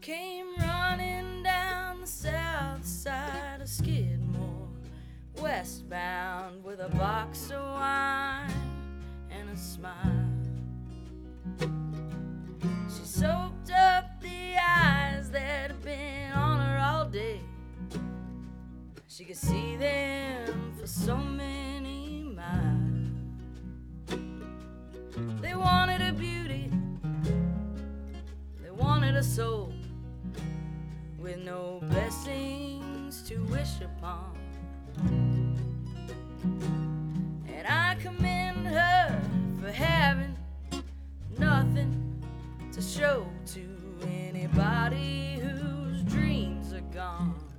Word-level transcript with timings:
Came 0.00 0.56
running 0.56 1.42
down 1.42 2.00
the 2.00 2.06
south 2.06 2.86
side 2.86 3.60
of 3.60 3.68
Skidmore, 3.68 4.68
westbound 5.42 6.64
with 6.64 6.80
a 6.80 6.88
box 6.88 7.50
of 7.50 7.60
wine 7.60 8.50
and 9.30 9.50
a 9.50 9.56
smile. 9.58 10.26
She 12.88 13.04
soaked 13.04 13.72
up 13.72 14.22
the 14.22 14.56
eyes 14.58 15.30
that 15.32 15.70
had 15.70 15.82
been 15.82 16.32
on 16.32 16.66
her 16.66 16.78
all 16.78 17.04
day. 17.04 17.42
She 19.06 19.24
could 19.24 19.36
see 19.36 19.76
them 19.76 20.72
for 20.80 20.86
so 20.86 21.18
many 21.18 22.22
miles. 22.22 23.10
They 25.42 25.54
wanted 25.54 26.00
a 26.00 26.14
beauty, 26.14 26.72
they 28.62 28.70
wanted 28.70 29.14
a 29.14 29.22
soul 29.22 29.74
with 31.20 31.38
no 31.38 31.80
blessings 31.82 33.22
to 33.22 33.36
wish 33.44 33.80
upon. 33.82 34.36
And 37.46 37.66
I 37.68 37.96
commend 38.00 38.66
her 38.66 39.22
for 39.60 39.70
having 39.70 40.36
nothing 41.38 42.22
to 42.72 42.80
show 42.80 43.26
to 43.46 43.60
anybody 44.08 45.38
whose 45.40 46.02
dreams 46.04 46.72
are 46.72 46.80
gone. 46.92 47.49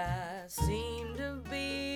I 0.00 0.44
seem 0.46 1.14
to 1.16 1.42
be 1.50 1.89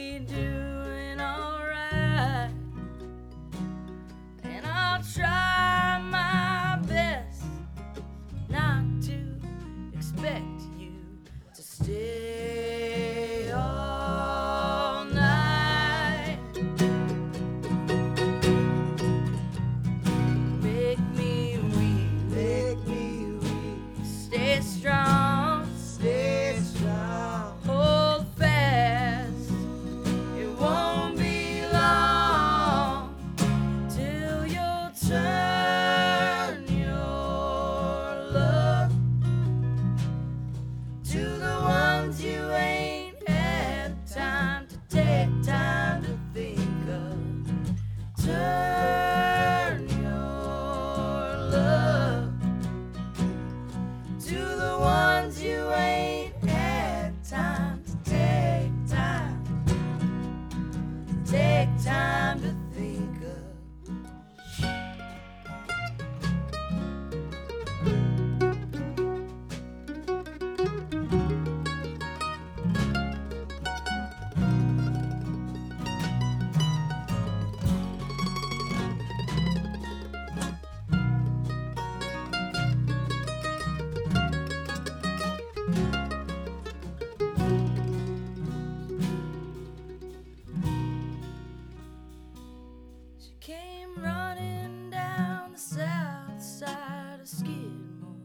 came 93.44 93.94
running 94.02 94.88
down 94.88 95.52
the 95.52 95.58
south 95.58 96.40
side 96.40 97.18
of 97.20 97.28
Skidmore, 97.28 98.16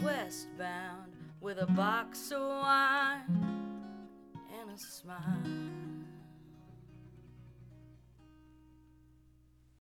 westbound 0.00 1.12
with 1.40 1.58
a 1.58 1.66
box 1.66 2.30
of 2.30 2.40
wine 2.40 3.24
and 4.60 4.70
a 4.70 4.78
smile. 4.78 5.18